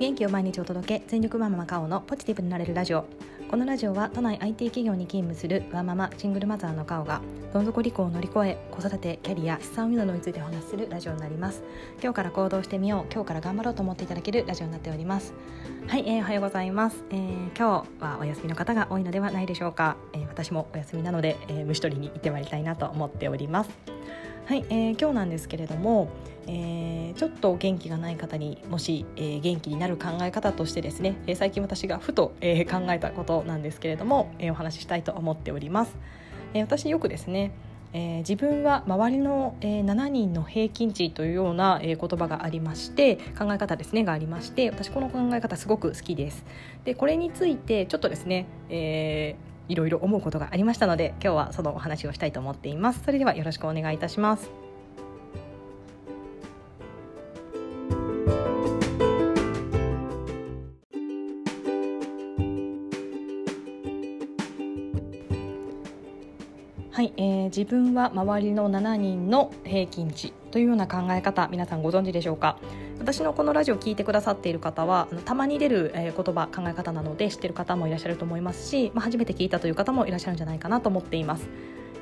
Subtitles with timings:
[0.00, 1.04] 元気を毎日お届け。
[1.08, 3.04] 全力ママカオのポジティブになれるラジオ。
[3.50, 7.20] このラジオは都内 IT 企業に勤務するワーママシングルマザーのカオが
[7.52, 11.62] どん底離婚を乗り越え子育てキャリア資産運用についてお話しするラジオになります。
[12.02, 13.12] 今日から行動してみよう。
[13.12, 15.34] 今日から頑張ろうと思っていただけるラジオになっております。
[15.86, 23.70] はい、えー、おはようございます、えー、今日はお休みの方が多いのではないでしょうか、えー、私もお休みなので、え虫取りに行ってまいりたいなと思っております。
[24.46, 26.08] はい、えー、今日なんですけれども、
[26.46, 35.96] えー、ちょっと元気がない方にもし、えー、元気になる考え方としてですね、えー、最近私がふと、えー、考えたことなんですけれども、えー、お話ししたいと思っております。
[36.54, 37.52] えー、私よくですね
[37.92, 46.44] えー、自分は周りの、えー、7人の平均値というような、えー、言葉がありまして考え方ですねがありまして私この考え方すごく好きです。
[46.84, 54.69] でこれについてちょっとですね、えー、いろいろ思うことがありましたので今日はそのお話をしたいと思っていますそれではよろしくお願いいたします
[67.50, 72.56] 自分は周りの7人の平均値というような考え方皆さんご存知でしょうか？
[73.00, 81.48] 私のこのラジオを聞いてくださっている方はたまに出る、言葉考え方なので知ってる方もいらっしゃると思いますし、まあ、初めて聞いたという方もいらっしゃるんじゃないかなと思っています。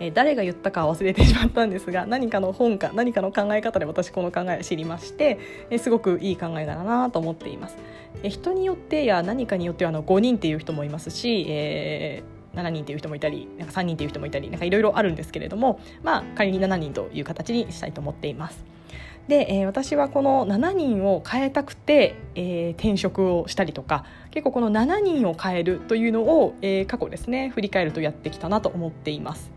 [0.00, 5.38] え誰が言ったか忘れてしまったんですが何かの本か何かの考え方で私この考えを知りまして、
[5.70, 7.76] えすごくいい考えだなと思っています。
[8.22, 18.64] え人によってや何かによってはあの5人っていう人もいますし、えー、7人っていう人もいたりなんか3人っていう人もいたりなんかいろいろあるんですけれどもまあ仮に7人という形にしたいと思っています。
[19.28, 29.50] で、えー、私はこの7人を変えたくて、えー、転職をしたりとか結構この7人を変えるというのを、えー、過去ですね振り返るとやってきたなと思っています。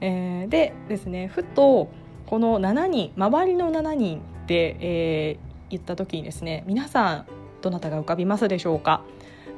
[0.00, 1.90] えー、でですねふと
[2.26, 7.26] この7人周りの7人って、えー、言った時にですね皆さん
[7.60, 9.04] どなたが浮かびますでしょうか、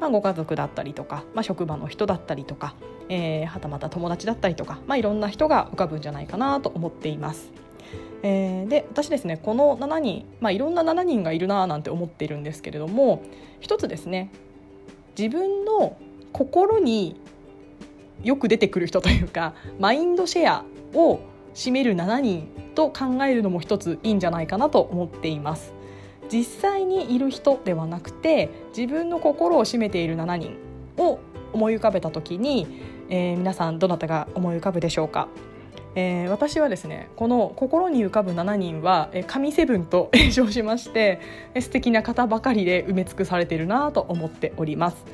[0.00, 2.74] まあ、ご家族だったりとか、まあ、職場の人だったりとか、
[3.08, 7.52] えー、はたまた友達だったりとか、まあ、いろんな人が浮かぶんじゃないかなと思っています。
[8.22, 13.22] えー、で私ですねこの7人、まあ、いろんな7人がいるななんて思っているんですけれども
[13.60, 14.30] 一つですね
[15.16, 15.98] 自分の
[16.32, 17.20] 心に
[18.22, 21.20] よく出てくる人というかマインドシェアを
[21.54, 25.74] 占める7人と考えるのも一ついいんじゃないかなと思っています。
[26.32, 30.56] 実際にいる人ではなくて自分の心を占めている7人
[30.96, 31.18] を
[31.52, 32.66] 思い浮かべた時に、
[33.08, 35.28] えー、皆さんどなたが思い浮かぶでしょうか？
[35.96, 41.20] えー、私はですねこの心に浮かぶ7人は、えー、神セブンと 称しまして、
[41.54, 45.04] えー、素敵な方ばかりで埋め尽くされているなと思っております、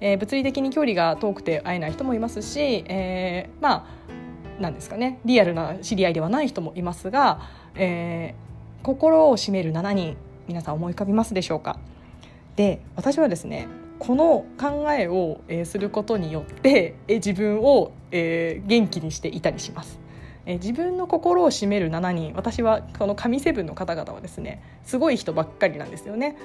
[0.00, 3.88] えー、物理的に距離が遠くて会えない人もいますし、えー、ま
[4.58, 7.40] あなんですかねリアルな知り合いではない人もいますが、
[7.74, 10.16] えー、心を占める7人
[10.48, 11.78] 皆さん思い浮かびますでしょうか？
[12.56, 20.00] で私はですねこの考えを、えー、することによって、えー、自分を、えー、元気にしていたりします
[20.46, 26.36] え自分の心を占める7人私はこの神セブンの方々はですねすごい人ばっかりなんですよね。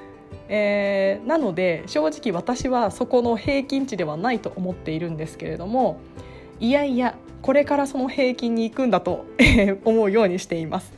[0.50, 6.00] えー、なので正直私はそこの平均値ではないと思っているんですけれども
[6.60, 9.26] いやいやこれからその平均に行くんだと
[9.86, 10.92] 思うようにしています。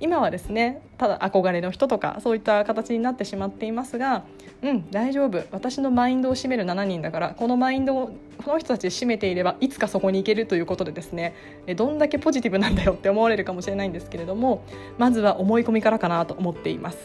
[0.00, 4.24] 今はですねただ憧れの人とかそういった形になってしまっていますが
[4.62, 5.42] うん大丈夫。
[5.50, 11.34] 私のマインドを占める7人だからこのマインドをこの人たち占めていればいつかそこに行けるということでですね
[11.76, 14.62] どんだけポジティブなんだよ って思われるかもしれないんですけれども
[14.98, 16.98] まずは思い込みからかなと思っています、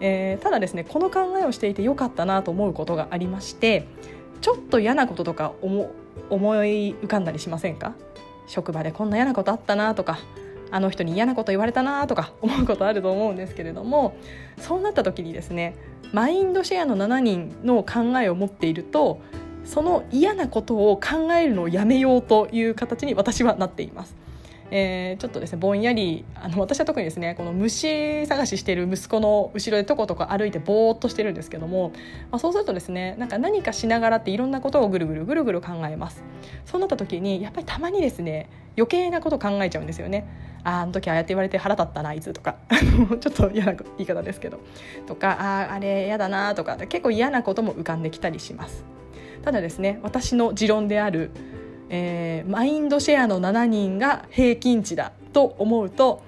[0.00, 3.86] えー、ただですねこの考えをしていてよかったなと思うことがありまして
[4.40, 5.90] ちょっと嫌なこととか思
[6.30, 7.94] 思い浮かんだりしませんか？
[8.46, 10.18] 職場でこんな嫌なことあったなとか
[10.70, 14.16] あの人に嫌なこと言われたなとか 思うことあると思うんですけれども
[14.58, 15.74] そうなった時にですね
[16.12, 19.20] マインドシェアの7人の考えを持っていると
[19.64, 24.14] その嫌なことを考えるのをやめようという形に私はなっています。
[24.70, 31.90] えー、ちょっとですねぼんやりあの私は特にですねこの虫探ししている息子の後ろでとことか歩いてぼーっとしてるんですけども、
[32.30, 36.24] まあ、そうするとですねなんか何かしながらっていろんなことをぐるぐるぐるぐる考えます。
[36.64, 40.26] そうなった時にやっぱりたまにですね余計なこと考えちゃうんですよね。
[40.64, 42.56] ああの時ああやって言われて腹立ったなあいつとか。
[43.20, 44.58] ちょっと嫌な言い方ですけど。
[45.06, 48.84] とかあああれ嫌だなとか結構嫌なことも浮かんできたりします。
[49.42, 51.30] ただですね私の持論である
[51.88, 56.22] えー、マインドシェアの7人が平均値だと思うと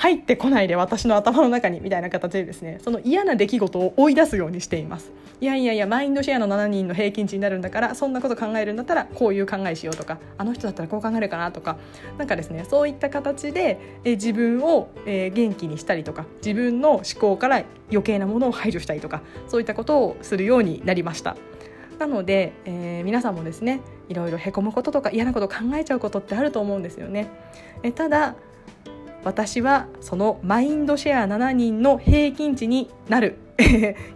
[0.00, 5.12] 入ってこないで私の頭の中にみたいな形でですねその嫌な出来事を追い出すようにしています。
[5.42, 11.76] いやいやいやマインドシェアの7人の平均値になるんだからそんなこと考えるんだったらこういう考えしようとかあの人だったらこう考えるかなとか
[12.18, 21.36] なんかですねそういった形でえ自分を、えー、元気にしたりとか自分の思考から余計なものを排除したりとかそういったことをするようになりました。
[22.00, 27.28] なので、えー、皆さんもですねいろいろへこむこととか嫌なこと考えちゃうことってあると思うんですよね
[27.82, 28.36] えただ
[29.22, 33.36] 私はそのマインドシェア7人の平均値になる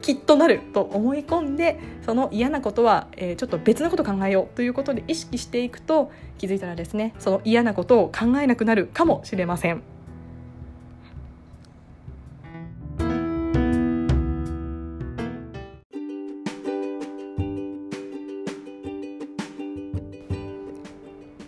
[0.01, 9.94] きっとなると思い込んでその嫌なことは、えー、ちょっと別のこと考えようということで意識していくと気づいたらですねその嫌なことを考えなくなるかもしれません。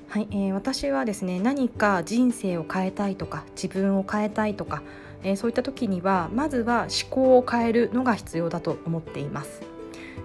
[0.08, 4.82] はい、えー、私はですね何か人生を変えたいとか自分を変えたいとか、
[5.22, 9.62] えー、そういった時にはまずは思考を変えるのが必要だと思っています。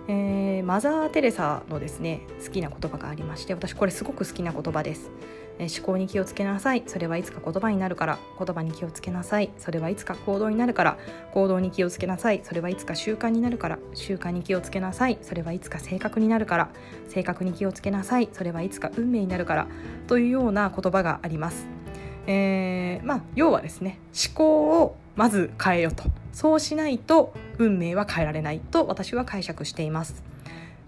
[0.07, 5.11] えー、マザー・テレサのですね好きな言葉がありまして私これすごく好きな言葉です。
[5.67, 6.83] 思考に気をつけなさい。
[6.87, 8.19] それはいつか言葉になるから。
[8.37, 9.51] 言葉に気をつけなさい。
[9.57, 10.97] それはいつか行動になるから。
[11.33, 12.41] 行動に気をつけなさい。
[12.43, 13.79] それはいつか習慣になるから。
[13.93, 15.17] 習慣に気をつけなさい。
[15.21, 16.69] それはいつか性格になるから。
[17.09, 18.29] 性格に気をつけなさい。
[18.33, 19.67] それはいつか運命になるから。
[20.07, 21.67] というような言葉があります。
[22.27, 26.03] えー、まあ、要はですね思考をまず変えようと。
[26.33, 30.23] そうしないと運命は変えられないと私は解釈しています。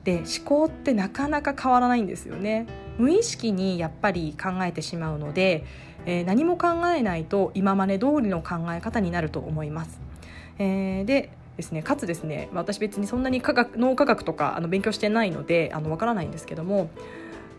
[0.03, 2.67] で思考ってなかなか変わらないんですよね。
[2.97, 5.65] 無意識にやっぱり考えてしまうので、
[6.05, 9.99] えー、何も考えないと今まで通りの考え方になると思います。
[10.59, 16.89] えー、でですね、かつですね私別にそんなに科学脳科学とかあの勉強してないのであの分からないんですけども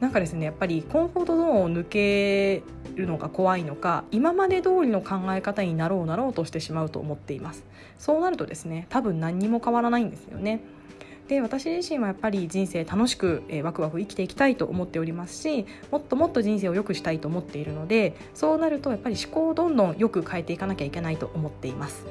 [0.00, 2.62] なんかですねやっぱりコンフォートゾーンを抜け
[2.96, 7.64] るのが怖いのか今まで通りの考え方になろうなろうとしてしまうと思っています。
[7.99, 10.61] そうなるとですね多分何にも変わらないんですよね。
[11.28, 22.06] で私自身はやっぱり人生楽しく、えー、ワクワク生きていきたいと思っておりますしもっともっと人生を良くしたいと思っているのでそうなるとやっぱり思考をどんどんよく変えていかなきゃいけないと思っています。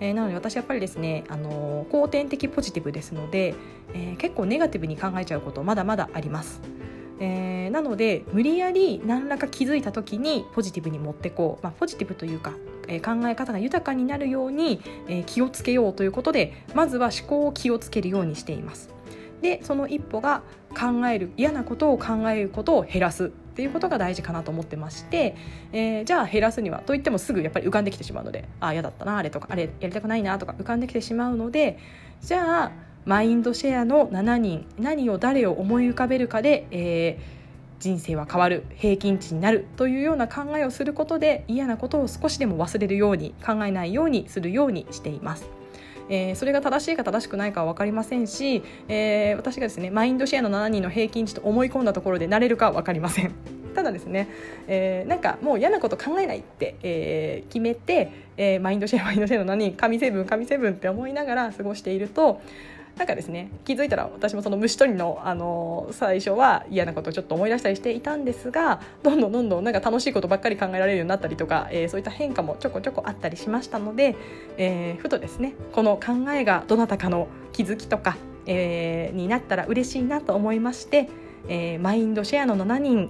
[0.00, 3.54] えー、なので私やっぱりですね、あのー、後天的ポジティブですので、
[3.94, 6.60] えー、結構ネガティブに考えちゃうことまだまだあります。
[7.20, 12.52] えー、なので無理やり何らか気づいた時にポジティブに持ってこう、まあ、ポジティブというか
[12.88, 18.90] え考え方が豊かになるように、え気をつけようということでまずは思考を気をつけるようにしています。
[19.40, 25.36] でその一歩が考える嫌なことを考えることを減らすっていうことが大事かなと思ってまして、
[25.72, 31.78] えー、じゃあ減らすにはといってもすぐやっぱり浮かんできてしまうのでああ嫌だったなあれとかあれやりたくないなとか浮かんできてしまうので
[32.20, 32.72] じゃあ
[33.04, 37.37] マインドシェアの7人何を誰を思い浮かべるかで、えー
[37.78, 45.48] 人生は変わる平均値になるというような考えをすることで嫌なことを少しでも忘れるように考えないようにするようにしています。
[46.10, 53.32] えー、それが正しいか正しくないかは分かりませんし、えー、私がですねマインドシェアの7人の平均値と思い込んだところでなれるかは分かりません。
[53.74, 54.28] ただですね、
[54.66, 62.40] えー、なんかもう嫌なこと考えないって、えー、決めて、えー、マインドシェアマインドシェアの7人神セブン神セブンって思いながら過ごしていると
[62.98, 74.16] なんかですね気づいたら私もその虫取りのあの最初は嫌なことをちょっと思い出したりしていたんですがどんどんどんどんなんか楽しいことばっかり考えられるようになったりとか、えー、そういった変化もちょこちょこあったりしましたので、
[74.56, 78.16] えー、ふとですねこの考えがどなたかの気づきとか、
[78.46, 81.08] えー、になったら嬉しいなと思いまして、
[81.48, 83.08] え、マインドシェアの7人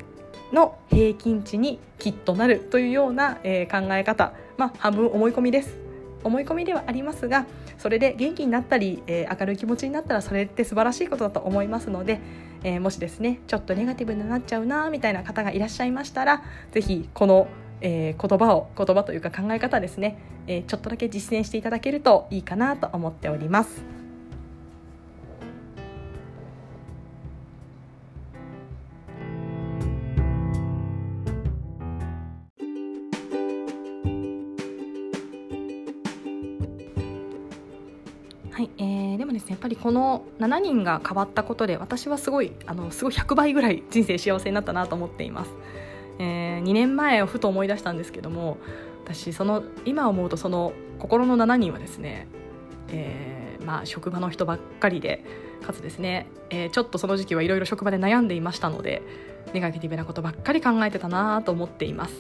[0.53, 5.88] の平均値にきっとなるというような、え、考え方、まあ、半分思い込みです。
[6.25, 7.47] 思い込みではありますが
[7.79, 12.21] それで元気になったり、えー、明るい気持ちになったらそれって素晴らしいことだと思いますので、
[12.65, 17.49] えー、もしですねちょっとネガティブになっちゃうなみたいな方がいらっしゃいましたら是非この、
[17.81, 24.08] えー、言葉を言葉というか考え方ですね、えちょっとだけ実践していただけるといいかなと思っております。
[38.59, 45.53] はいえー、でもですねやっぱりこの7人が変わったことで私はすごいあのすごい100倍ぐらい人生幸せになったなと思っています、
[46.19, 48.59] えー、2年前をふと思い出したんですけども
[49.05, 52.27] 私その今思うとその心の7人はですね、
[52.89, 55.25] えー、まあ、職場の人ばっかりで
[55.65, 59.03] かつですね、えー、ちょっとその時期はいろいろ職場で悩んでいましたので
[59.53, 62.15] ネガティブなことばっかり考えてたなと思っています、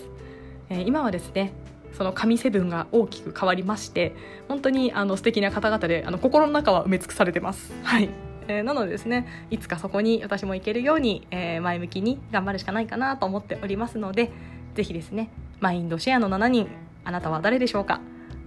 [0.71, 1.53] え今はですね
[1.93, 4.15] その神セブンが大きく変わりまして
[4.49, 7.73] 本当にあの素敵な方々であの心の中は埋め尽くされてます。
[7.83, 8.11] はい。
[8.49, 14.33] えー、なのでですねいつかそこに私も行けるように、えー、前向きに頑張るしかないかなと思っておりますので
[14.75, 15.29] ぜひですね
[15.61, 16.69] マインドシェアの7人
[17.05, 18.01] あなたは誰でしょうか？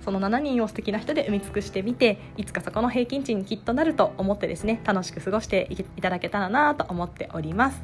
[0.03, 7.83] その7人を素敵な人で埋め尽くしてみていつかそこの平均値にきっとなると思ってですね楽しく過ごしていただけたらなと思っております。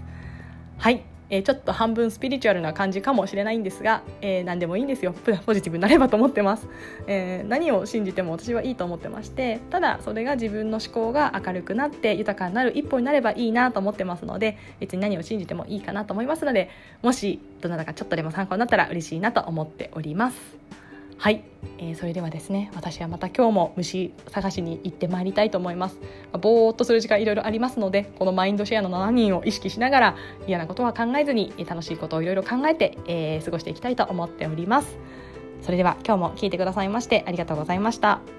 [0.78, 1.17] はい。
[1.30, 5.14] えー、ちょっと半分スピリチュアルな感じかもしれないんですが、えー、何でもいいんですよ。
[5.46, 6.68] ポジティブになればと思ってます、
[7.08, 16.70] えー、何を信じても私はいいと思ってましてただそれが自分の思考が明るくなって豊かになる一歩になればいいなと思ってますので別に何を信じてもいいかなと思いますので
[17.02, 20.87] もしどなたかちょっとでも参考になったら嬉しいなと思っております。
[21.18, 21.44] はい、
[21.80, 30.16] えー、それではですね私はまた今日も虫探しに行ってまいりたいと思います、まあ、ぼーっとする時間いろいろありますのでこのマインドシェアの7人を意識しながら
[30.48, 34.98] 嫌なことは考えずに楽しいことをいろいろ考えて、えー、過ごしていきたいと思っております。
[35.62, 38.37] それでは今日も聞いてくださいましてありがとうございました。